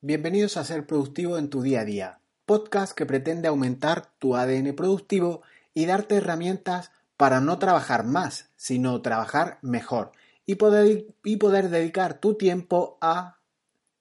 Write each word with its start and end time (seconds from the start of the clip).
Bienvenidos 0.00 0.56
a 0.56 0.62
Ser 0.62 0.86
Productivo 0.86 1.38
en 1.38 1.50
tu 1.50 1.60
día 1.60 1.80
a 1.80 1.84
día, 1.84 2.20
podcast 2.46 2.96
que 2.96 3.04
pretende 3.04 3.48
aumentar 3.48 4.12
tu 4.20 4.36
ADN 4.36 4.76
productivo 4.76 5.42
y 5.74 5.86
darte 5.86 6.14
herramientas 6.14 6.92
para 7.16 7.40
no 7.40 7.58
trabajar 7.58 8.04
más, 8.04 8.48
sino 8.54 9.02
trabajar 9.02 9.58
mejor 9.60 10.12
y 10.46 10.54
poder, 10.54 11.06
y 11.24 11.36
poder 11.38 11.68
dedicar 11.68 12.20
tu 12.20 12.34
tiempo 12.34 12.96
a 13.00 13.38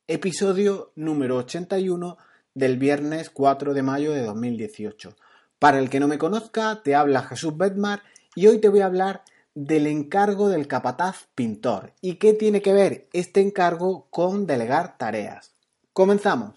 episodio 0.05 0.91
número 0.93 1.37
81 1.37 2.19
del 2.53 2.77
viernes 2.77 3.31
4 3.31 3.73
de 3.73 3.81
mayo 3.81 4.11
de 4.11 4.21
2018. 4.21 5.15
Para 5.57 5.79
el 5.79 5.89
que 5.89 5.99
no 5.99 6.07
me 6.07 6.19
conozca, 6.19 6.83
te 6.83 6.93
habla 6.93 7.23
Jesús 7.23 7.57
Bedmar 7.57 8.03
y 8.35 8.45
hoy 8.45 8.59
te 8.59 8.69
voy 8.69 8.81
a 8.81 8.85
hablar 8.85 9.23
del 9.55 9.87
encargo 9.87 10.47
del 10.47 10.67
capataz 10.67 11.25
pintor 11.33 11.93
y 12.01 12.17
qué 12.17 12.33
tiene 12.33 12.61
que 12.61 12.73
ver 12.73 13.07
este 13.13 13.41
encargo 13.41 14.05
con 14.11 14.45
delegar 14.45 14.99
tareas. 14.99 15.56
Comenzamos. 15.97 16.53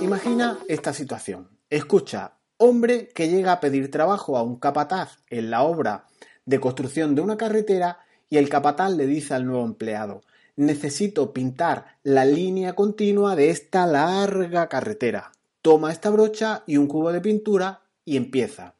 Imagina 0.00 0.58
esta 0.68 0.94
situación. 0.94 1.50
Escucha, 1.68 2.38
hombre 2.56 3.08
que 3.08 3.28
llega 3.28 3.52
a 3.52 3.60
pedir 3.60 3.90
trabajo 3.90 4.38
a 4.38 4.42
un 4.42 4.56
capataz 4.56 5.18
en 5.28 5.50
la 5.50 5.64
obra 5.64 6.06
de 6.46 6.60
construcción 6.60 7.14
de 7.14 7.20
una 7.20 7.36
carretera 7.36 7.98
y 8.30 8.38
el 8.38 8.48
capataz 8.48 8.90
le 8.92 9.06
dice 9.06 9.34
al 9.34 9.44
nuevo 9.44 9.66
empleado, 9.66 10.22
necesito 10.56 11.34
pintar 11.34 11.98
la 12.02 12.24
línea 12.24 12.72
continua 12.72 13.36
de 13.36 13.50
esta 13.50 13.86
larga 13.86 14.70
carretera. 14.70 15.30
Toma 15.60 15.92
esta 15.92 16.08
brocha 16.08 16.62
y 16.66 16.78
un 16.78 16.86
cubo 16.86 17.12
de 17.12 17.20
pintura 17.20 17.82
y 18.06 18.16
empieza. 18.16 18.79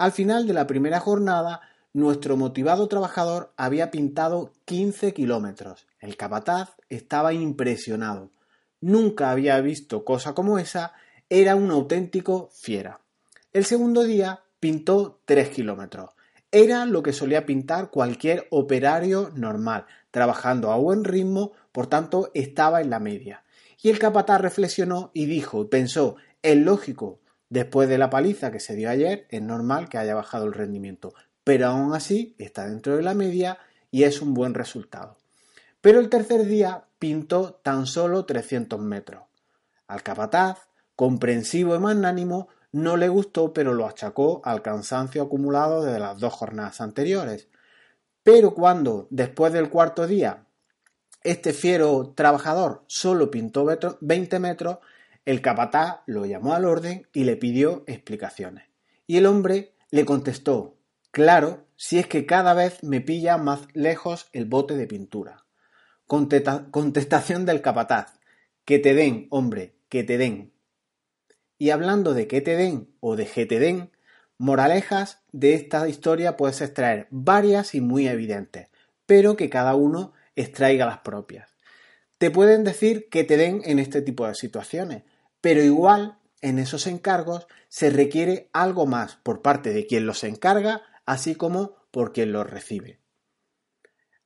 Al 0.00 0.12
final 0.12 0.46
de 0.46 0.54
la 0.54 0.66
primera 0.66 0.98
jornada, 0.98 1.60
nuestro 1.92 2.38
motivado 2.38 2.88
trabajador 2.88 3.52
había 3.58 3.90
pintado 3.90 4.54
15 4.64 5.12
kilómetros. 5.12 5.86
El 5.98 6.16
capataz 6.16 6.70
estaba 6.88 7.34
impresionado. 7.34 8.30
Nunca 8.80 9.30
había 9.30 9.60
visto 9.60 10.06
cosa 10.06 10.32
como 10.32 10.58
esa, 10.58 10.94
era 11.28 11.54
un 11.54 11.70
auténtico 11.70 12.48
fiera. 12.50 13.00
El 13.52 13.66
segundo 13.66 14.04
día 14.04 14.40
pintó 14.58 15.20
3 15.26 15.50
kilómetros. 15.50 16.08
Era 16.50 16.86
lo 16.86 17.02
que 17.02 17.12
solía 17.12 17.44
pintar 17.44 17.90
cualquier 17.90 18.46
operario 18.48 19.30
normal, 19.34 19.84
trabajando 20.10 20.72
a 20.72 20.76
buen 20.76 21.04
ritmo, 21.04 21.52
por 21.72 21.88
tanto 21.88 22.30
estaba 22.32 22.80
en 22.80 22.88
la 22.88 23.00
media. 23.00 23.44
Y 23.82 23.90
el 23.90 23.98
capataz 23.98 24.40
reflexionó 24.40 25.10
y 25.12 25.26
dijo, 25.26 25.68
pensó, 25.68 26.16
es 26.40 26.56
lógico, 26.56 27.20
Después 27.50 27.88
de 27.88 27.98
la 27.98 28.10
paliza 28.10 28.52
que 28.52 28.60
se 28.60 28.76
dio 28.76 28.88
ayer, 28.88 29.26
es 29.28 29.42
normal 29.42 29.88
que 29.88 29.98
haya 29.98 30.14
bajado 30.14 30.46
el 30.46 30.52
rendimiento, 30.52 31.12
pero 31.44 31.66
aún 31.66 31.94
así 31.94 32.34
está 32.38 32.68
dentro 32.68 32.96
de 32.96 33.02
la 33.02 33.12
media 33.12 33.58
y 33.90 34.04
es 34.04 34.22
un 34.22 34.34
buen 34.34 34.54
resultado. 34.54 35.16
Pero 35.80 35.98
el 35.98 36.08
tercer 36.08 36.46
día 36.46 36.84
pintó 37.00 37.54
tan 37.54 37.86
solo 37.86 38.24
300 38.24 38.78
metros. 38.80 39.24
Al 39.88 40.02
capataz, 40.04 40.68
comprensivo 40.94 41.74
y 41.74 41.80
magnánimo, 41.80 42.48
no 42.72 42.96
le 42.96 43.08
gustó, 43.08 43.52
pero 43.52 43.74
lo 43.74 43.86
achacó 43.86 44.42
al 44.44 44.62
cansancio 44.62 45.22
acumulado 45.22 45.84
desde 45.84 45.98
las 45.98 46.20
dos 46.20 46.32
jornadas 46.32 46.80
anteriores. 46.80 47.48
Pero 48.22 48.54
cuando, 48.54 49.08
después 49.10 49.52
del 49.52 49.70
cuarto 49.70 50.06
día, 50.06 50.44
este 51.24 51.52
fiero 51.52 52.12
trabajador 52.14 52.84
solo 52.86 53.30
pintó 53.30 53.66
20 54.00 54.38
metros, 54.38 54.78
el 55.24 55.42
capataz 55.42 56.00
lo 56.06 56.26
llamó 56.26 56.54
al 56.54 56.64
orden 56.64 57.06
y 57.12 57.24
le 57.24 57.36
pidió 57.36 57.84
explicaciones. 57.86 58.64
Y 59.06 59.16
el 59.16 59.26
hombre 59.26 59.74
le 59.90 60.04
contestó, 60.04 60.78
claro, 61.10 61.66
si 61.76 61.98
es 61.98 62.06
que 62.06 62.26
cada 62.26 62.54
vez 62.54 62.82
me 62.82 63.00
pilla 63.00 63.36
más 63.36 63.66
lejos 63.72 64.28
el 64.32 64.44
bote 64.44 64.76
de 64.76 64.86
pintura. 64.86 65.44
contestación 66.06 67.46
del 67.46 67.60
capataz, 67.60 68.18
que 68.64 68.78
te 68.78 68.94
den, 68.94 69.26
hombre, 69.30 69.74
que 69.88 70.04
te 70.04 70.18
den. 70.18 70.52
Y 71.58 71.70
hablando 71.70 72.14
de 72.14 72.26
que 72.26 72.40
te 72.40 72.56
den 72.56 72.94
o 73.00 73.16
de 73.16 73.26
que 73.26 73.46
te 73.46 73.58
den, 73.58 73.90
moralejas 74.38 75.22
de 75.32 75.54
esta 75.54 75.88
historia 75.88 76.36
puedes 76.36 76.60
extraer 76.60 77.06
varias 77.10 77.74
y 77.74 77.80
muy 77.80 78.08
evidentes, 78.08 78.68
pero 79.06 79.36
que 79.36 79.50
cada 79.50 79.74
uno 79.74 80.12
extraiga 80.36 80.86
las 80.86 80.98
propias. 80.98 81.49
Te 82.20 82.30
pueden 82.30 82.64
decir 82.64 83.08
que 83.08 83.24
te 83.24 83.38
den 83.38 83.62
en 83.64 83.78
este 83.78 84.02
tipo 84.02 84.26
de 84.26 84.34
situaciones, 84.34 85.04
pero 85.40 85.62
igual 85.62 86.18
en 86.42 86.58
esos 86.58 86.86
encargos 86.86 87.46
se 87.70 87.88
requiere 87.88 88.50
algo 88.52 88.84
más 88.84 89.16
por 89.22 89.40
parte 89.40 89.72
de 89.72 89.86
quien 89.86 90.04
los 90.04 90.22
encarga, 90.22 90.82
así 91.06 91.34
como 91.34 91.76
por 91.90 92.12
quien 92.12 92.32
los 92.32 92.46
recibe. 92.46 93.00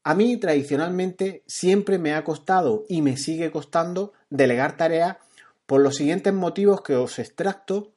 A 0.03 0.17
mí 0.17 0.37
tradicionalmente 0.39 1.45
siempre 1.47 1.99
me 2.01 2.15
ha 2.15 2.25
costado 2.25 2.85
y 2.89 3.01
me 3.01 3.17
sigue 3.17 3.53
costando 3.53 4.13
delegar 4.29 4.77
tareas 4.77 5.19
por 5.65 5.81
los 5.81 5.95
siguientes 5.95 6.35
motivos 6.35 6.83
que 6.83 6.97
os 6.97 7.21
extracto 7.21 7.93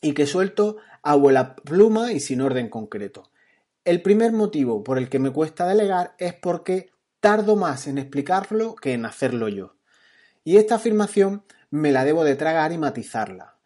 y 0.00 0.14
que 0.14 0.26
suelto 0.26 0.76
a 1.02 1.16
vuela 1.16 1.56
pluma 1.56 2.12
y 2.12 2.20
sin 2.20 2.42
orden 2.42 2.68
concreto. 2.68 3.28
El 3.84 4.02
primer 4.02 4.30
motivo 4.30 4.84
por 4.84 4.98
el 4.98 5.08
que 5.08 5.18
me 5.18 5.32
cuesta 5.32 5.66
delegar 5.66 6.14
es 6.18 6.32
porque 6.34 6.90
tardo 7.20 7.56
más 7.56 7.86
en 7.86 7.98
explicarlo 7.98 8.74
que 8.76 8.92
en 8.92 9.04
hacerlo 9.04 9.48
yo. 9.48 9.76
Y 10.44 10.56
esta 10.58 10.76
afirmación 10.76 11.44
me 11.70 11.92
la 11.92 12.04
debo 12.04 12.24
de 12.24 12.36
tragar 12.36 12.72
y 12.72 12.78
matizarla. 12.78 13.56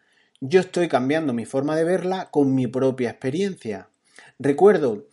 Yo 0.40 0.60
estoy 0.60 0.88
cambiando 0.88 1.32
mi 1.32 1.44
forma 1.44 1.76
de 1.76 1.84
verla 1.84 2.30
con 2.30 2.54
mi 2.54 2.66
propia 2.66 3.10
experiencia. 3.10 3.90
Recuerdo 4.38 5.06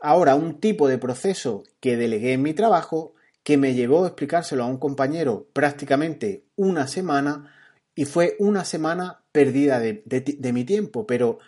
ahora 0.00 0.34
un 0.34 0.60
tipo 0.60 0.88
de 0.88 0.98
proceso 0.98 1.62
que 1.80 1.96
delegué 1.96 2.34
en 2.34 2.42
mi 2.42 2.52
trabajo 2.52 3.14
que 3.42 3.56
me 3.56 3.74
llevó 3.74 4.04
a 4.04 4.08
explicárselo 4.08 4.64
a 4.64 4.66
un 4.66 4.78
compañero 4.78 5.48
prácticamente 5.52 6.44
una 6.56 6.86
semana 6.86 7.54
y 7.94 8.04
fue 8.04 8.36
una 8.38 8.64
semana 8.64 9.22
perdida 9.32 9.78
de, 9.78 10.02
de 10.04 10.52
mi 10.52 10.64
tiempo, 10.64 11.06
pero 11.06 11.38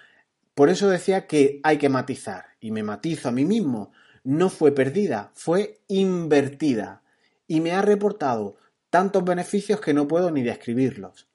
por 0.55 0.71
eso 0.71 0.89
decía 0.89 1.27
que 1.27 1.61
hay 1.63 1.77
que 1.77 1.91
matizar 1.91 2.47
y 2.61 2.71
me 2.71 2.83
matizo 2.83 3.29
a 3.29 3.33
mí 3.33 3.45
mismo. 3.45 3.93
No 4.27 4.51
fue 4.51 4.73
perdida, 4.73 5.31
fue 5.35 5.79
invertida 5.87 7.05
y 7.47 7.61
me 7.61 7.71
ha 7.71 7.81
reportado 7.81 8.57
tantos 8.91 9.25
beneficios 9.25 9.81
que 9.81 9.95
no 9.95 10.09
puedo 10.09 10.33
ni 10.33 10.43
describirlos. 10.43 11.29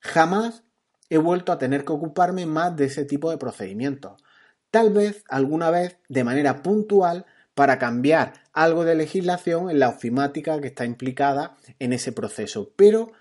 Jamás 0.00 0.64
he 1.10 1.18
vuelto 1.18 1.52
a 1.52 1.58
tener 1.58 1.84
que 1.84 1.92
ocuparme 1.92 2.46
más 2.46 2.74
de 2.74 2.86
ese 2.86 3.04
tipo 3.04 3.30
de 3.30 3.36
procedimientos. 3.36 4.24
Tal 4.70 4.94
vez 4.94 5.24
alguna 5.28 5.70
vez 5.70 5.98
de 6.08 6.24
manera 6.24 6.62
puntual 6.62 7.26
para 7.52 7.78
cambiar 7.78 8.32
algo 8.54 8.86
de 8.86 8.94
legislación 8.94 9.68
en 9.68 9.78
la 9.78 9.90
ofimática 9.90 10.58
que 10.58 10.68
está 10.68 10.86
implicada 10.86 11.58
en 11.80 11.92
ese 11.92 12.12
proceso, 12.12 12.72
pero 12.76 13.12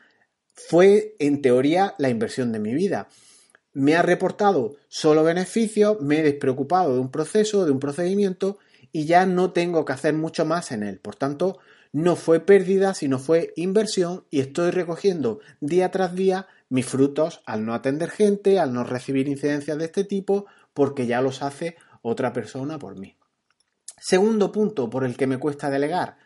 fue 0.53 1.17
en 1.19 1.41
teoría 1.41 1.95
la 1.97 2.07
inversión 2.07 2.53
de 2.53 2.59
mi 2.59 2.73
vida. 2.73 3.09
Me 3.73 3.97
ha 3.97 4.03
reportado 4.03 4.77
solo 4.87 5.25
beneficios, 5.25 5.99
me 5.99 6.19
he 6.19 6.23
despreocupado 6.23 6.93
de 6.93 7.01
un 7.01 7.11
proceso, 7.11 7.65
de 7.65 7.71
un 7.71 7.81
procedimiento 7.81 8.57
y 8.91 9.05
ya 9.05 9.25
no 9.25 9.51
tengo 9.51 9.85
que 9.85 9.93
hacer 9.93 10.13
mucho 10.13 10.45
más 10.45 10.71
en 10.71 10.83
él. 10.83 10.99
Por 10.99 11.15
tanto, 11.15 11.59
no 11.93 12.15
fue 12.15 12.39
pérdida, 12.39 12.93
sino 12.93 13.19
fue 13.19 13.53
inversión 13.55 14.25
y 14.29 14.39
estoy 14.39 14.71
recogiendo 14.71 15.39
día 15.59 15.91
tras 15.91 16.15
día 16.15 16.47
mis 16.69 16.85
frutos 16.85 17.41
al 17.45 17.65
no 17.65 17.73
atender 17.73 18.09
gente, 18.09 18.59
al 18.59 18.73
no 18.73 18.83
recibir 18.83 19.27
incidencias 19.27 19.77
de 19.77 19.85
este 19.85 20.03
tipo, 20.03 20.45
porque 20.73 21.05
ya 21.05 21.21
los 21.21 21.41
hace 21.41 21.75
otra 22.01 22.31
persona 22.31 22.79
por 22.79 22.97
mí. 22.97 23.17
Segundo 23.99 24.51
punto 24.51 24.89
por 24.89 25.03
el 25.03 25.17
que 25.17 25.27
me 25.27 25.37
cuesta 25.37 25.69
delegar. 25.69 26.17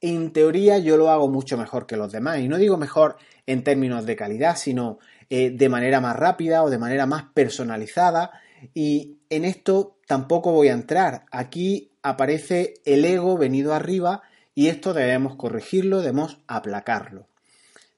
En 0.00 0.32
teoría 0.32 0.78
yo 0.78 0.96
lo 0.96 1.10
hago 1.10 1.28
mucho 1.28 1.58
mejor 1.58 1.86
que 1.86 1.96
los 1.96 2.10
demás 2.12 2.38
y 2.38 2.48
no 2.48 2.56
digo 2.56 2.78
mejor 2.78 3.16
en 3.46 3.64
términos 3.64 4.06
de 4.06 4.16
calidad, 4.16 4.56
sino 4.56 4.98
eh, 5.28 5.50
de 5.50 5.68
manera 5.68 6.00
más 6.00 6.16
rápida 6.16 6.62
o 6.62 6.70
de 6.70 6.78
manera 6.78 7.04
más 7.04 7.24
personalizada 7.34 8.30
y 8.72 9.18
en 9.28 9.44
esto 9.44 9.98
tampoco 10.06 10.52
voy 10.52 10.68
a 10.68 10.72
entrar. 10.72 11.26
Aquí 11.30 11.89
aparece 12.02 12.74
el 12.84 13.04
ego 13.04 13.36
venido 13.36 13.74
arriba 13.74 14.22
y 14.54 14.68
esto 14.68 14.94
debemos 14.94 15.36
corregirlo, 15.36 16.00
debemos 16.00 16.38
aplacarlo. 16.46 17.28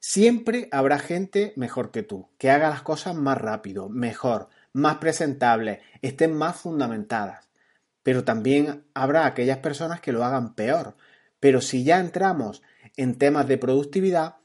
Siempre 0.00 0.68
habrá 0.72 0.98
gente 0.98 1.52
mejor 1.56 1.90
que 1.92 2.02
tú, 2.02 2.28
que 2.38 2.50
haga 2.50 2.70
las 2.70 2.82
cosas 2.82 3.14
más 3.14 3.38
rápido, 3.38 3.88
mejor, 3.88 4.48
más 4.72 4.96
presentables, 4.96 5.78
estén 6.02 6.34
más 6.34 6.56
fundamentadas. 6.56 7.48
Pero 8.02 8.24
también 8.24 8.84
habrá 8.94 9.26
aquellas 9.26 9.58
personas 9.58 10.00
que 10.00 10.12
lo 10.12 10.24
hagan 10.24 10.54
peor. 10.54 10.96
Pero 11.38 11.60
si 11.60 11.84
ya 11.84 12.00
entramos 12.00 12.62
en 12.96 13.16
temas 13.16 13.46
de 13.46 13.58
productividad, 13.58 14.36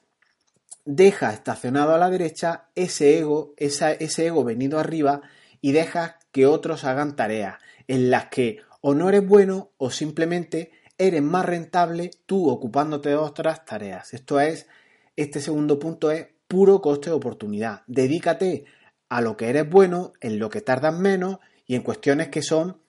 deja 0.85 1.33
estacionado 1.33 1.95
a 1.95 1.97
la 1.97 2.09
derecha 2.09 2.69
ese 2.75 3.17
ego, 3.17 3.53
ese 3.57 4.25
ego 4.25 4.43
venido 4.43 4.79
arriba 4.79 5.21
y 5.59 5.71
deja 5.71 6.19
que 6.31 6.45
otros 6.45 6.83
hagan 6.83 7.15
tareas 7.15 7.55
en 7.87 8.11
las 8.11 8.27
que 8.27 8.59
o 8.81 8.93
no 8.93 9.09
eres 9.09 9.25
bueno 9.25 9.71
o 9.77 9.89
simplemente 9.89 10.71
eres 10.97 11.21
más 11.21 11.45
rentable 11.45 12.11
tú 12.25 12.49
ocupándote 12.49 13.09
de 13.09 13.15
otras 13.15 13.65
tareas. 13.65 14.13
Esto 14.13 14.39
es, 14.39 14.67
este 15.15 15.39
segundo 15.41 15.79
punto 15.79 16.11
es 16.11 16.27
puro 16.47 16.81
coste 16.81 17.09
de 17.09 17.15
oportunidad. 17.15 17.81
Dedícate 17.87 18.65
a 19.09 19.21
lo 19.21 19.37
que 19.37 19.49
eres 19.49 19.69
bueno, 19.69 20.13
en 20.21 20.39
lo 20.39 20.49
que 20.49 20.61
tardas 20.61 20.97
menos 20.97 21.39
y 21.65 21.75
en 21.75 21.83
cuestiones 21.83 22.29
que 22.29 22.41
son 22.41 22.81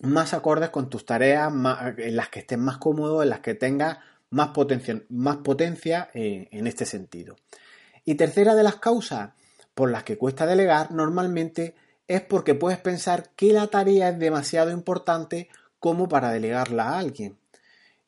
más 0.00 0.34
acordes 0.34 0.70
con 0.70 0.88
tus 0.88 1.04
tareas, 1.04 1.52
en 1.98 2.16
las 2.16 2.28
que 2.28 2.40
estés 2.40 2.58
más 2.58 2.78
cómodo, 2.78 3.22
en 3.22 3.30
las 3.30 3.40
que 3.40 3.54
tengas 3.54 3.98
más 4.30 4.48
potencia, 4.48 5.02
más 5.08 5.38
potencia 5.38 6.10
eh, 6.14 6.48
en 6.50 6.66
este 6.66 6.86
sentido. 6.86 7.36
Y 8.04 8.14
tercera 8.14 8.54
de 8.54 8.62
las 8.62 8.76
causas 8.76 9.30
por 9.74 9.90
las 9.90 10.04
que 10.04 10.16
cuesta 10.16 10.46
delegar 10.46 10.90
normalmente 10.90 11.74
es 12.10 12.22
porque 12.22 12.56
puedes 12.56 12.80
pensar 12.80 13.30
que 13.36 13.52
la 13.52 13.68
tarea 13.68 14.08
es 14.08 14.18
demasiado 14.18 14.72
importante 14.72 15.48
como 15.78 16.08
para 16.08 16.32
delegarla 16.32 16.88
a 16.88 16.98
alguien. 16.98 17.38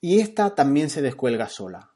Y 0.00 0.18
esta 0.18 0.56
también 0.56 0.90
se 0.90 1.02
descuelga 1.02 1.48
sola. 1.48 1.92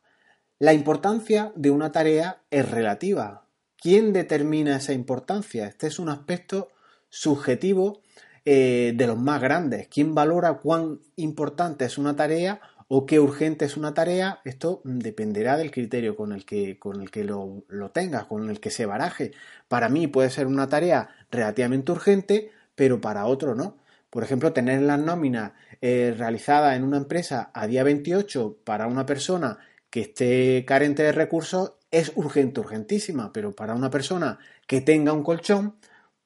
La 0.60 0.72
importancia 0.72 1.50
de 1.56 1.72
una 1.72 1.90
tarea 1.90 2.42
es 2.52 2.70
relativa. 2.70 3.42
¿Quién 3.76 4.12
determina 4.12 4.76
esa 4.76 4.92
importancia? 4.92 5.66
Este 5.66 5.88
es 5.88 5.98
un 5.98 6.08
aspecto 6.08 6.68
subjetivo 7.08 8.02
eh, 8.44 8.92
de 8.94 9.06
los 9.08 9.18
más 9.18 9.40
grandes. 9.42 9.88
¿Quién 9.88 10.14
valora 10.14 10.58
cuán 10.58 11.00
importante 11.16 11.86
es 11.86 11.98
una 11.98 12.14
tarea 12.14 12.60
o 12.88 13.06
qué 13.06 13.20
urgente 13.20 13.64
es 13.64 13.76
una 13.76 13.94
tarea? 13.94 14.40
Esto 14.44 14.80
dependerá 14.84 15.56
del 15.56 15.70
criterio 15.70 16.16
con 16.16 16.32
el 16.32 16.44
que, 16.44 16.78
con 16.78 17.00
el 17.00 17.10
que 17.10 17.24
lo, 17.24 17.64
lo 17.68 17.90
tengas, 17.90 18.26
con 18.26 18.48
el 18.48 18.60
que 18.60 18.70
se 18.70 18.86
baraje. 18.86 19.32
Para 19.68 19.88
mí 19.88 20.06
puede 20.06 20.30
ser 20.30 20.46
una 20.46 20.68
tarea 20.68 21.08
relativamente 21.30 21.92
urgente, 21.92 22.50
pero 22.74 23.00
para 23.00 23.26
otro 23.26 23.54
no. 23.54 23.76
Por 24.10 24.22
ejemplo, 24.22 24.52
tener 24.52 24.82
la 24.82 24.96
nómina 24.96 25.54
eh, 25.80 26.14
realizada 26.16 26.76
en 26.76 26.84
una 26.84 26.96
empresa 26.96 27.50
a 27.52 27.66
día 27.66 27.82
28 27.82 28.58
para 28.64 28.86
una 28.86 29.04
persona 29.04 29.58
que 29.90 30.00
esté 30.02 30.64
carente 30.66 31.02
de 31.02 31.12
recursos 31.12 31.72
es 31.90 32.12
urgente, 32.14 32.60
urgentísima, 32.60 33.32
pero 33.32 33.52
para 33.52 33.74
una 33.74 33.90
persona 33.90 34.38
que 34.66 34.80
tenga 34.80 35.12
un 35.12 35.22
colchón, 35.22 35.76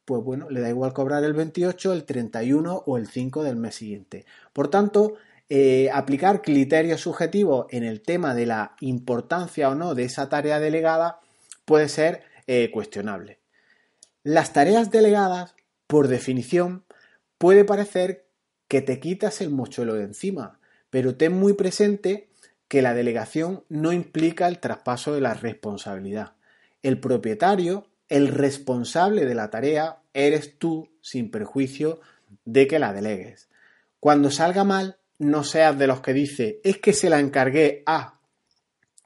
pues 0.05 0.23
bueno, 0.23 0.51
le 0.51 0.61
da 0.61 0.69
igual 0.69 0.93
cobrar 0.93 1.23
el 1.25 1.35
28, 1.35 1.93
el 1.93 2.05
31 2.05 2.83
o 2.87 2.97
el 2.99 3.07
5 3.07 3.43
del 3.45 3.57
mes 3.57 3.75
siguiente. 3.77 4.25
Por 4.53 4.69
tanto, 4.69 5.15
eh, 5.52 5.91
aplicar 5.93 6.43
criterios 6.43 7.00
subjetivos 7.00 7.67
en 7.70 7.82
el 7.82 8.02
tema 8.02 8.37
de 8.37 8.47
la 8.47 8.76
importancia 8.79 9.69
o 9.69 9.75
no 9.75 9.97
de 9.97 10.05
esa 10.05 10.29
tarea 10.29 10.61
delegada 10.61 11.19
puede 11.64 11.88
ser 11.88 12.23
eh, 12.47 12.70
cuestionable. 12.70 13.41
Las 14.23 14.52
tareas 14.52 14.93
delegadas, 14.93 15.56
por 15.88 16.06
definición, 16.06 16.85
puede 17.37 17.64
parecer 17.64 18.26
que 18.69 18.81
te 18.81 19.00
quitas 19.00 19.41
el 19.41 19.50
mochuelo 19.50 19.94
de 19.94 20.05
encima, 20.05 20.61
pero 20.88 21.17
ten 21.17 21.32
muy 21.32 21.55
presente 21.55 22.29
que 22.69 22.81
la 22.81 22.94
delegación 22.94 23.64
no 23.69 23.93
implica 23.93 24.47
el 24.47 24.61
traspaso 24.61 25.12
de 25.12 25.20
la 25.20 25.35
responsabilidad. 25.35 26.35
El 26.85 27.00
propietario, 27.00 27.88
el 28.08 28.29
responsable 28.29 29.26
de 29.26 29.35
la 29.35 29.50
tarea, 29.50 29.99
eres 30.14 30.56
tú 30.58 30.91
sin 31.00 31.32
perjuicio 31.32 32.00
de 32.44 32.69
que 32.69 32.79
la 32.79 32.93
delegues. 32.93 33.49
Cuando 33.99 34.31
salga 34.31 34.62
mal, 34.62 35.00
no 35.20 35.44
seas 35.44 35.78
de 35.78 35.87
los 35.87 36.00
que 36.00 36.14
dice 36.14 36.61
es 36.64 36.78
que 36.78 36.94
se 36.94 37.11
la 37.11 37.20
encargué 37.20 37.82
a 37.84 38.19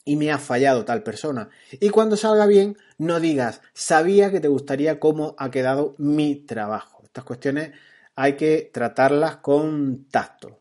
y 0.04 0.16
me 0.16 0.30
ha 0.30 0.38
fallado 0.38 0.84
tal 0.84 1.02
persona. 1.02 1.48
Y 1.72 1.90
cuando 1.90 2.16
salga 2.16 2.46
bien, 2.46 2.78
no 2.98 3.18
digas 3.18 3.62
sabía 3.72 4.30
que 4.30 4.40
te 4.40 4.48
gustaría 4.48 5.00
cómo 5.00 5.34
ha 5.38 5.50
quedado 5.50 5.96
mi 5.98 6.36
trabajo. 6.36 7.02
Estas 7.04 7.24
cuestiones 7.24 7.72
hay 8.14 8.34
que 8.34 8.70
tratarlas 8.72 9.36
con 9.38 10.06
tacto. 10.10 10.60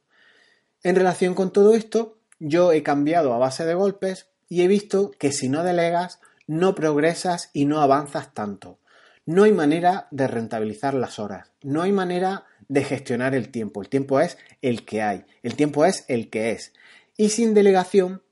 En 0.82 0.96
relación 0.96 1.36
con 1.36 1.52
todo 1.52 1.76
esto, 1.76 2.18
yo 2.40 2.72
he 2.72 2.82
cambiado 2.82 3.32
a 3.34 3.38
base 3.38 3.64
de 3.64 3.76
golpes 3.76 4.30
y 4.50 4.64
he 4.64 4.68
visto 4.68 5.12
que 5.12 5.32
si 5.32 5.50
no 5.50 5.64
delegas, 5.64 6.20
no 6.48 6.74
progresas 6.74 7.52
y 7.54 7.66
no 7.66 7.80
avanzas 7.82 8.34
tanto. 8.34 8.80
No 9.28 9.44
hay 9.44 9.52
manera 9.52 10.08
de 10.10 10.28
rentabilizar 10.28 10.96
las 10.96 11.20
horas, 11.20 11.52
no 11.62 11.84
hay 11.84 11.92
manera 11.92 12.46
de 12.74 12.84
gestionar 12.84 13.36
el 13.36 13.50
tiempo. 13.50 13.84
El 13.84 13.90
tiempo 13.90 14.20
es 14.20 14.36
el 14.64 14.84
que 14.84 15.04
hay, 15.04 15.26
el 15.44 15.56
tiempo 15.56 15.86
es 15.86 16.06
el 16.08 16.32
que 16.32 16.52
es. 16.52 16.74
Y 17.16 17.30
sin 17.30 17.54
delegación 17.54 18.24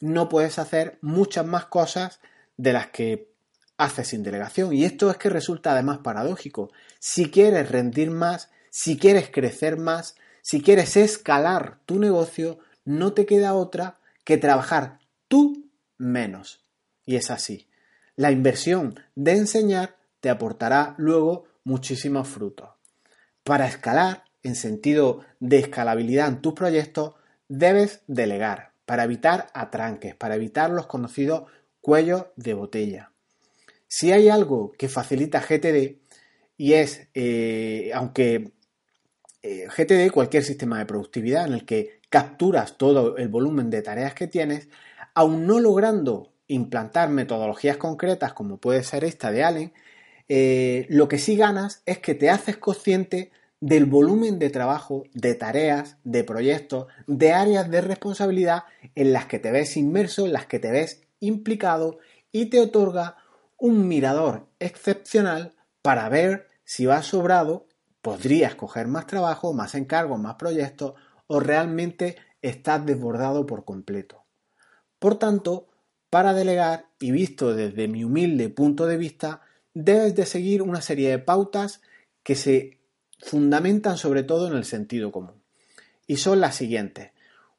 no 0.00 0.30
puedes 0.30 0.58
hacer 0.58 0.96
muchas 1.02 1.44
más 1.44 1.66
cosas 1.66 2.18
de 2.56 2.72
las 2.72 2.86
que 2.86 3.30
haces 3.76 4.08
sin 4.08 4.22
delegación. 4.22 4.72
Y 4.72 4.86
esto 4.86 5.10
es 5.10 5.18
que 5.18 5.28
resulta 5.28 5.72
además 5.72 5.98
paradójico. 5.98 6.70
Si 6.98 7.30
quieres 7.30 7.70
rendir 7.70 8.10
más, 8.10 8.48
si 8.70 8.96
quieres 8.96 9.28
crecer 9.30 9.76
más, 9.76 10.16
si 10.40 10.62
quieres 10.62 10.96
escalar 10.96 11.80
tu 11.84 11.98
negocio, 11.98 12.58
no 12.86 13.12
te 13.12 13.26
queda 13.26 13.52
otra 13.52 14.00
que 14.24 14.38
trabajar 14.38 14.98
tú 15.28 15.68
menos. 15.98 16.64
Y 17.04 17.16
es 17.16 17.30
así. 17.30 17.68
La 18.16 18.30
inversión 18.30 18.98
de 19.14 19.32
enseñar 19.32 19.98
te 20.20 20.30
aportará 20.30 20.94
luego 20.96 21.44
muchísimos 21.64 22.28
frutos. 22.28 22.79
Para 23.50 23.66
escalar, 23.66 24.22
en 24.44 24.54
sentido 24.54 25.22
de 25.40 25.58
escalabilidad 25.58 26.28
en 26.28 26.40
tus 26.40 26.52
proyectos, 26.52 27.14
debes 27.48 28.04
delegar 28.06 28.74
para 28.86 29.02
evitar 29.02 29.48
atranques, 29.54 30.14
para 30.14 30.36
evitar 30.36 30.70
los 30.70 30.86
conocidos 30.86 31.50
cuellos 31.80 32.26
de 32.36 32.54
botella. 32.54 33.10
Si 33.88 34.12
hay 34.12 34.28
algo 34.28 34.70
que 34.78 34.88
facilita 34.88 35.40
GTD, 35.40 35.98
y 36.56 36.74
es, 36.74 37.08
eh, 37.12 37.90
aunque 37.92 38.52
eh, 39.42 39.66
GTD, 39.66 40.12
cualquier 40.12 40.44
sistema 40.44 40.78
de 40.78 40.86
productividad 40.86 41.48
en 41.48 41.54
el 41.54 41.64
que 41.64 42.02
capturas 42.08 42.78
todo 42.78 43.16
el 43.16 43.26
volumen 43.26 43.68
de 43.68 43.82
tareas 43.82 44.14
que 44.14 44.28
tienes, 44.28 44.68
aun 45.12 45.48
no 45.48 45.58
logrando 45.58 46.34
implantar 46.46 47.08
metodologías 47.10 47.78
concretas 47.78 48.32
como 48.32 48.58
puede 48.58 48.84
ser 48.84 49.02
esta 49.02 49.32
de 49.32 49.42
Allen, 49.42 49.72
eh, 50.28 50.86
lo 50.88 51.08
que 51.08 51.18
sí 51.18 51.34
ganas 51.34 51.82
es 51.84 51.98
que 51.98 52.14
te 52.14 52.30
haces 52.30 52.56
consciente 52.56 53.32
del 53.60 53.84
volumen 53.84 54.38
de 54.38 54.50
trabajo, 54.50 55.04
de 55.12 55.34
tareas, 55.34 55.98
de 56.02 56.24
proyectos, 56.24 56.86
de 57.06 57.32
áreas 57.32 57.70
de 57.70 57.82
responsabilidad 57.82 58.64
en 58.94 59.12
las 59.12 59.26
que 59.26 59.38
te 59.38 59.50
ves 59.50 59.76
inmerso, 59.76 60.26
en 60.26 60.32
las 60.32 60.46
que 60.46 60.58
te 60.58 60.70
ves 60.70 61.02
implicado 61.20 61.98
y 62.32 62.46
te 62.46 62.60
otorga 62.60 63.16
un 63.58 63.86
mirador 63.86 64.48
excepcional 64.58 65.54
para 65.82 66.08
ver 66.08 66.48
si 66.64 66.86
vas 66.86 67.06
sobrado, 67.06 67.66
podrías 68.00 68.54
coger 68.54 68.86
más 68.86 69.06
trabajo, 69.06 69.52
más 69.52 69.74
encargos, 69.74 70.18
más 70.18 70.36
proyectos 70.36 70.94
o 71.26 71.40
realmente 71.40 72.16
estás 72.40 72.84
desbordado 72.86 73.44
por 73.44 73.64
completo. 73.64 74.24
Por 74.98 75.18
tanto, 75.18 75.68
para 76.08 76.32
delegar 76.32 76.86
y 76.98 77.10
visto 77.10 77.54
desde 77.54 77.88
mi 77.88 78.04
humilde 78.04 78.48
punto 78.48 78.86
de 78.86 78.96
vista, 78.96 79.42
debes 79.74 80.14
de 80.14 80.26
seguir 80.26 80.62
una 80.62 80.80
serie 80.80 81.10
de 81.10 81.18
pautas 81.18 81.82
que 82.22 82.34
se 82.34 82.79
fundamentan 83.22 83.98
sobre 83.98 84.22
todo 84.22 84.48
en 84.48 84.56
el 84.56 84.64
sentido 84.64 85.12
común. 85.12 85.42
Y 86.06 86.16
son 86.16 86.40
las 86.40 86.56
siguientes. 86.56 87.12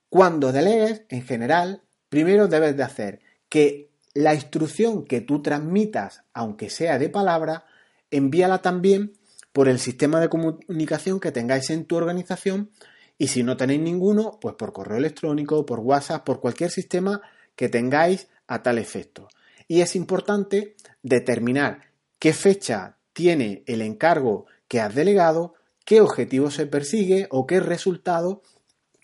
Cuando 0.10 0.52
delegues, 0.52 1.04
en 1.10 1.24
general, 1.24 1.82
primero 2.10 2.48
debes 2.48 2.76
de 2.76 2.84
hacer 2.84 3.22
que 3.48 3.90
la 4.14 4.34
instrucción 4.34 5.06
que 5.06 5.22
tú 5.22 5.42
transmitas, 5.42 6.24
aunque 6.34 6.70
sea 6.70 7.00
de 7.00 7.10
palabra, 7.10 7.66
envíala 8.10 8.62
también 8.62 9.14
por 9.54 9.68
el 9.68 9.80
sistema 9.80 10.20
de 10.20 10.30
comunicación 10.30 11.20
que 11.20 11.32
tengáis 11.32 11.70
en 11.70 11.86
tu 11.86 11.96
organización 11.96 12.72
y 13.18 13.28
si 13.28 13.44
no 13.44 13.56
tenéis 13.56 13.82
ninguno, 13.82 14.40
pues 14.42 14.56
por 14.56 14.74
correo 14.74 14.98
electrónico, 14.98 15.66
por 15.66 15.80
WhatsApp, 15.80 16.26
por 16.26 16.40
cualquier 16.40 16.72
sistema 16.72 17.22
que 17.56 17.70
tengáis 17.70 18.28
a 18.48 18.64
tal 18.64 18.80
efecto. 18.80 19.28
Y 19.68 19.82
es 19.82 19.96
importante 19.96 20.76
determinar 21.04 21.92
qué 22.20 22.34
fecha 22.34 22.98
tiene 23.14 23.64
el 23.68 23.82
encargo 23.82 24.48
que 24.72 24.80
has 24.80 24.96
delegado, 24.96 25.54
qué 25.84 26.00
objetivo 26.00 26.50
se 26.50 26.66
persigue 26.66 27.28
o 27.30 27.46
qué 27.46 27.60
resultado 27.60 28.42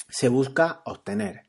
se 0.07 0.29
busca 0.29 0.81
obtener. 0.85 1.41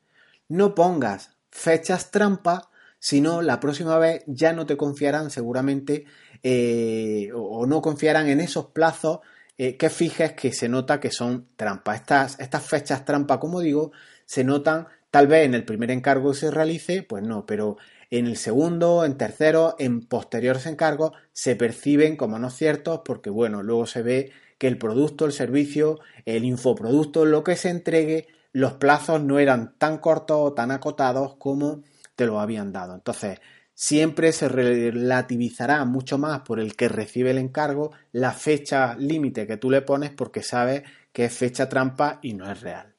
No 0.49 0.75
pongas 0.75 1.37
fechas 1.53 2.11
trampa, 2.11 2.69
sino 2.99 3.43
la 3.43 3.61
próxima 3.61 3.97
vez 3.97 4.25
ya 4.27 4.53
no 4.53 4.67
te 4.67 4.77
confiarán 4.77 5.31
seguramente 5.31 6.05
eh, 6.43 7.31
o, 7.33 7.65
no 7.67 7.81
confiarán 7.81 8.29
en 8.29 8.41
esos 8.41 8.67
plazos 8.67 9.21
eh, 9.57 9.77
que 9.77 9.89
fijes 9.89 10.33
que 10.33 10.53
se 10.53 10.69
nota 10.69 10.99
que 10.99 11.13
son 11.13 11.51
trampas. 11.55 12.01
Estas, 12.01 12.41
estas 12.41 12.67
fechas 12.67 13.05
trampa, 13.05 13.39
como 13.39 13.61
digo, 13.61 13.93
se 14.25 14.43
notan 14.43 14.89
tal 15.13 15.29
vez 15.29 15.47
en 15.47 15.55
el 15.55 15.65
primer 15.65 15.93
encargo 15.93 16.33
que 16.33 16.39
se 16.39 16.51
realice, 16.51 17.05
pues 17.05 17.23
no, 17.23 17.47
pero 17.47 17.77
en 18.11 18.27
el 18.27 18.37
segundo, 18.37 19.05
en 19.05 19.19
tercero, 19.19 19.77
en 19.79 20.01
posteriores 20.01 20.67
encargos 20.67 21.13
se 21.33 21.57
perciben 21.57 22.17
como 22.17 22.39
no 22.39 22.51
ciertos 22.51 23.03
porque, 23.05 23.31
bueno, 23.31 23.63
luego 23.63 23.87
se 23.87 24.03
ve 24.03 24.33
que 24.57 24.67
el 24.67 24.79
producto, 24.79 25.27
el 25.27 25.33
servicio, 25.33 26.01
el 26.25 26.45
infoproducto, 26.45 27.25
lo 27.25 27.45
que 27.45 27.57
se 27.57 27.71
entregue, 27.71 28.27
los 28.53 28.75
plazos 28.75 29.23
no 29.23 29.39
eran 29.39 29.75
tan 29.79 29.99
cortos 29.99 30.39
o 30.41 30.53
tan 30.55 30.71
acotados 30.71 31.37
como 31.37 31.83
te 32.17 32.27
lo 32.27 32.41
habían 32.41 32.73
dado. 32.73 32.95
Entonces, 32.95 33.41
siempre 33.75 34.33
se 34.33 34.49
relativizará 34.49 35.85
mucho 35.85 36.19
más 36.19 36.41
por 36.41 36.59
el 36.59 36.75
que 36.75 36.89
recibe 36.89 37.31
el 37.31 37.39
encargo 37.39 37.93
la 38.11 38.33
fecha 38.33 38.97
límite 38.97 39.47
que 39.47 39.57
tú 39.59 39.71
le 39.71 39.83
pones 39.83 40.11
porque 40.11 40.43
sabes 40.43 40.83
que 41.13 41.27
es 41.27 41.33
fecha 41.33 41.69
trampa 41.69 42.19
y 42.23 42.33
no 42.33 42.51
es 42.51 42.61
real. 42.61 42.95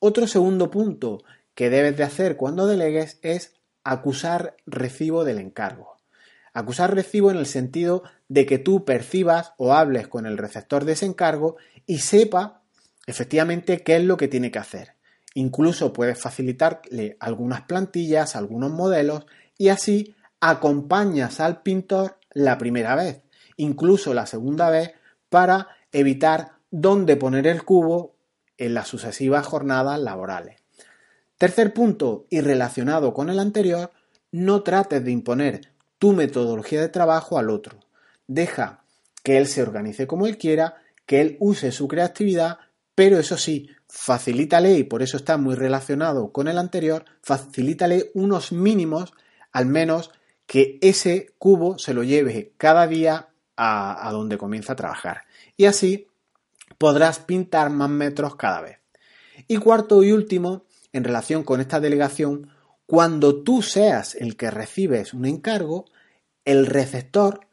Otro 0.00 0.26
segundo 0.26 0.70
punto 0.70 1.22
que 1.54 1.70
debes 1.70 1.96
de 1.96 2.02
hacer 2.02 2.36
cuando 2.36 2.66
delegues 2.66 3.20
es 3.22 3.61
acusar 3.84 4.56
recibo 4.66 5.24
del 5.24 5.38
encargo. 5.38 5.96
Acusar 6.54 6.94
recibo 6.94 7.30
en 7.30 7.38
el 7.38 7.46
sentido 7.46 8.02
de 8.28 8.46
que 8.46 8.58
tú 8.58 8.84
percibas 8.84 9.52
o 9.56 9.72
hables 9.72 10.08
con 10.08 10.26
el 10.26 10.38
receptor 10.38 10.84
de 10.84 10.92
ese 10.92 11.06
encargo 11.06 11.56
y 11.86 11.98
sepa 11.98 12.62
efectivamente 13.06 13.82
qué 13.82 13.96
es 13.96 14.04
lo 14.04 14.16
que 14.16 14.28
tiene 14.28 14.50
que 14.50 14.58
hacer. 14.58 14.94
Incluso 15.34 15.92
puedes 15.92 16.20
facilitarle 16.20 17.16
algunas 17.20 17.62
plantillas, 17.62 18.36
algunos 18.36 18.70
modelos 18.70 19.26
y 19.56 19.68
así 19.68 20.14
acompañas 20.40 21.40
al 21.40 21.62
pintor 21.62 22.18
la 22.32 22.58
primera 22.58 22.94
vez, 22.96 23.22
incluso 23.56 24.12
la 24.12 24.26
segunda 24.26 24.68
vez, 24.70 24.92
para 25.30 25.68
evitar 25.92 26.52
dónde 26.70 27.16
poner 27.16 27.46
el 27.46 27.64
cubo 27.64 28.16
en 28.58 28.74
las 28.74 28.88
sucesivas 28.88 29.46
jornadas 29.46 29.98
laborales. 30.00 30.61
Tercer 31.42 31.74
punto, 31.74 32.28
y 32.30 32.40
relacionado 32.40 33.12
con 33.12 33.28
el 33.28 33.40
anterior, 33.40 33.90
no 34.30 34.62
trates 34.62 35.04
de 35.04 35.10
imponer 35.10 35.72
tu 35.98 36.12
metodología 36.12 36.80
de 36.80 36.88
trabajo 36.88 37.36
al 37.36 37.50
otro. 37.50 37.80
Deja 38.28 38.84
que 39.24 39.38
él 39.38 39.48
se 39.48 39.60
organice 39.60 40.06
como 40.06 40.28
él 40.28 40.38
quiera, 40.38 40.76
que 41.04 41.20
él 41.20 41.36
use 41.40 41.72
su 41.72 41.88
creatividad, 41.88 42.58
pero 42.94 43.18
eso 43.18 43.36
sí, 43.36 43.68
facilítale, 43.88 44.74
y 44.74 44.84
por 44.84 45.02
eso 45.02 45.16
está 45.16 45.36
muy 45.36 45.56
relacionado 45.56 46.30
con 46.30 46.46
el 46.46 46.58
anterior, 46.58 47.06
facilítale 47.22 48.12
unos 48.14 48.52
mínimos, 48.52 49.12
al 49.50 49.66
menos 49.66 50.12
que 50.46 50.78
ese 50.80 51.34
cubo 51.38 51.76
se 51.76 51.92
lo 51.92 52.04
lleve 52.04 52.52
cada 52.56 52.86
día 52.86 53.30
a, 53.56 54.08
a 54.08 54.12
donde 54.12 54.38
comienza 54.38 54.74
a 54.74 54.76
trabajar. 54.76 55.22
Y 55.56 55.64
así 55.64 56.06
podrás 56.78 57.18
pintar 57.18 57.68
más 57.70 57.90
metros 57.90 58.36
cada 58.36 58.60
vez. 58.60 58.78
Y 59.48 59.56
cuarto 59.56 60.04
y 60.04 60.12
último, 60.12 60.66
en 60.92 61.04
relación 61.04 61.42
con 61.42 61.60
esta 61.60 61.80
delegación, 61.80 62.50
cuando 62.86 63.42
tú 63.42 63.62
seas 63.62 64.14
el 64.14 64.36
que 64.36 64.50
recibes 64.50 65.14
un 65.14 65.24
encargo, 65.24 65.86
el 66.44 66.66
receptor 66.66 67.46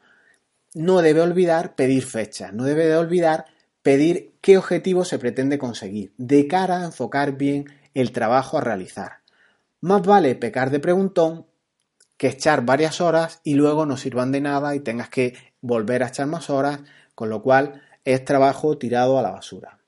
no 0.74 1.02
debe 1.02 1.20
olvidar 1.20 1.74
pedir 1.74 2.04
fecha, 2.04 2.52
no 2.52 2.64
debe 2.64 2.86
de 2.86 2.96
olvidar 2.96 3.46
pedir 3.82 4.34
qué 4.40 4.58
objetivo 4.58 5.04
se 5.04 5.18
pretende 5.18 5.58
conseguir, 5.58 6.12
de 6.18 6.46
cara 6.46 6.82
a 6.82 6.84
enfocar 6.84 7.36
bien 7.36 7.66
el 7.94 8.12
trabajo 8.12 8.58
a 8.58 8.60
realizar. 8.60 9.20
Más 9.80 10.02
vale 10.02 10.34
pecar 10.34 10.70
de 10.70 10.80
preguntón 10.80 11.46
que 12.16 12.28
echar 12.28 12.66
varias 12.66 13.00
horas 13.00 13.40
y 13.44 13.54
luego 13.54 13.86
no 13.86 13.96
sirvan 13.96 14.30
de 14.30 14.42
nada 14.42 14.74
y 14.74 14.80
tengas 14.80 15.08
que 15.08 15.34
volver 15.62 16.02
a 16.02 16.08
echar 16.08 16.26
más 16.26 16.50
horas, 16.50 16.80
con 17.14 17.30
lo 17.30 17.42
cual 17.42 17.82
es 18.04 18.24
trabajo 18.24 18.76
tirado 18.76 19.18
a 19.18 19.22
la 19.22 19.30
basura. 19.30 19.78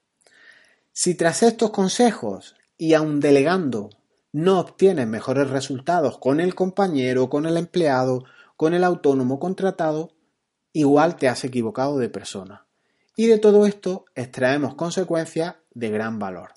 Si 0.93 1.15
tras 1.15 1.43
estos 1.43 1.71
consejos 1.71 2.55
y 2.83 2.95
aun 2.95 3.21
delegando 3.21 3.91
no 4.33 4.59
obtienes 4.59 5.07
mejores 5.07 5.49
resultados 5.49 6.19
con 6.19 6.41
el 6.41 6.57
compañero, 6.57 7.31
con 7.31 7.47
el 7.47 7.57
empleado, 7.57 8.25
con 8.57 8.75
el 8.75 8.83
autónomo 8.83 9.39
contratado, 9.39 10.11
igual 10.73 11.15
te 11.15 11.29
has 11.29 11.45
equivocado 11.45 11.97
de 11.99 12.09
persona. 12.09 12.67
Y 13.15 13.27
de 13.29 13.39
todo 13.39 13.67
esto 13.67 14.07
extraemos 14.17 14.75
consecuencias 14.75 15.55
de 15.75 15.91
gran 15.91 16.19
valor. 16.19 16.55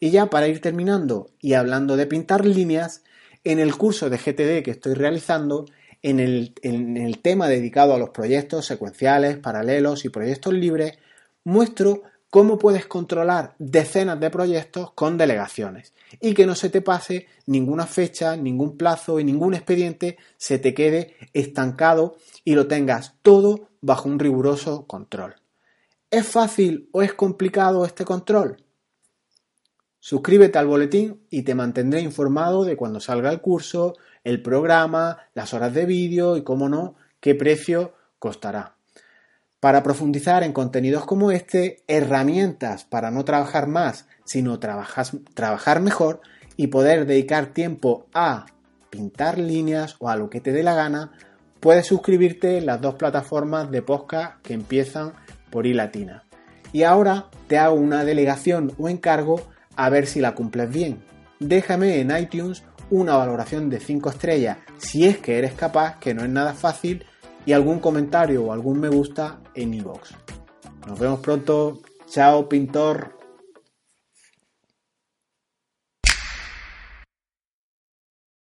Y 0.00 0.08
ya 0.08 0.30
para 0.30 0.48
ir 0.48 0.62
terminando 0.62 1.28
y 1.40 1.52
hablando 1.52 1.98
de 1.98 2.06
pintar 2.06 2.46
líneas, 2.46 3.02
en 3.44 3.58
el 3.58 3.76
curso 3.76 4.08
de 4.08 4.16
GTD 4.16 4.64
que 4.64 4.70
estoy 4.70 4.94
realizando, 4.94 5.66
en 6.00 6.20
el, 6.20 6.54
en 6.62 6.96
el 6.96 7.18
tema 7.18 7.48
dedicado 7.48 7.92
a 7.92 7.98
los 7.98 8.08
proyectos 8.10 8.64
secuenciales, 8.64 9.36
paralelos 9.36 10.06
y 10.06 10.08
proyectos 10.08 10.54
libres, 10.54 10.96
muestro 11.44 12.04
cómo 12.30 12.58
puedes 12.58 12.86
controlar 12.86 13.54
decenas 13.58 14.18
de 14.20 14.30
proyectos 14.30 14.92
con 14.92 15.18
delegaciones 15.18 15.92
y 16.20 16.32
que 16.32 16.46
no 16.46 16.54
se 16.54 16.70
te 16.70 16.80
pase 16.80 17.26
ninguna 17.46 17.86
fecha, 17.86 18.36
ningún 18.36 18.76
plazo 18.76 19.18
y 19.18 19.24
ningún 19.24 19.54
expediente 19.54 20.16
se 20.36 20.58
te 20.58 20.72
quede 20.72 21.16
estancado 21.32 22.16
y 22.44 22.54
lo 22.54 22.68
tengas 22.68 23.14
todo 23.22 23.68
bajo 23.80 24.08
un 24.08 24.18
riguroso 24.18 24.86
control. 24.86 25.34
¿Es 26.10 26.26
fácil 26.26 26.88
o 26.92 27.02
es 27.02 27.12
complicado 27.12 27.84
este 27.84 28.04
control? 28.04 28.64
Suscríbete 29.98 30.58
al 30.58 30.66
boletín 30.66 31.26
y 31.30 31.42
te 31.42 31.54
mantendré 31.54 32.00
informado 32.00 32.64
de 32.64 32.76
cuando 32.76 33.00
salga 33.00 33.30
el 33.30 33.40
curso, 33.40 33.96
el 34.24 34.40
programa, 34.40 35.18
las 35.34 35.52
horas 35.52 35.74
de 35.74 35.84
vídeo 35.84 36.36
y, 36.36 36.42
cómo 36.42 36.68
no, 36.68 36.94
qué 37.20 37.34
precio 37.34 37.92
costará. 38.18 38.79
Para 39.60 39.82
profundizar 39.82 40.42
en 40.42 40.54
contenidos 40.54 41.04
como 41.04 41.30
este, 41.30 41.82
herramientas 41.86 42.84
para 42.84 43.10
no 43.10 43.26
trabajar 43.26 43.66
más, 43.66 44.06
sino 44.24 44.58
trabajar 44.58 45.80
mejor 45.82 46.22
y 46.56 46.68
poder 46.68 47.04
dedicar 47.04 47.46
tiempo 47.46 48.06
a 48.14 48.46
pintar 48.88 49.38
líneas 49.38 49.96
o 49.98 50.08
a 50.08 50.16
lo 50.16 50.30
que 50.30 50.40
te 50.40 50.52
dé 50.52 50.62
la 50.62 50.74
gana, 50.74 51.12
puedes 51.60 51.86
suscribirte 51.86 52.56
en 52.56 52.66
las 52.66 52.80
dos 52.80 52.94
plataformas 52.94 53.70
de 53.70 53.82
podcast 53.82 54.40
que 54.42 54.54
empiezan 54.54 55.12
por 55.50 55.66
I 55.66 55.74
latina. 55.74 56.24
Y 56.72 56.84
ahora 56.84 57.26
te 57.46 57.58
hago 57.58 57.74
una 57.74 58.04
delegación 58.04 58.72
o 58.78 58.88
encargo 58.88 59.42
a 59.76 59.90
ver 59.90 60.06
si 60.06 60.20
la 60.20 60.34
cumples 60.34 60.70
bien. 60.70 61.02
Déjame 61.38 62.00
en 62.00 62.16
iTunes 62.16 62.62
una 62.90 63.16
valoración 63.16 63.68
de 63.68 63.78
5 63.78 64.10
estrellas 64.10 64.58
si 64.78 65.06
es 65.06 65.18
que 65.18 65.38
eres 65.38 65.52
capaz, 65.52 65.98
que 65.98 66.14
no 66.14 66.24
es 66.24 66.30
nada 66.30 66.54
fácil, 66.54 67.04
y 67.50 67.52
algún 67.52 67.80
comentario 67.80 68.44
o 68.44 68.52
algún 68.52 68.78
me 68.78 68.88
gusta 68.88 69.40
en 69.56 69.74
iVoox. 69.74 70.12
Nos 70.86 71.00
vemos 71.00 71.18
pronto. 71.18 71.80
Chao, 72.06 72.48
pintor. 72.48 73.18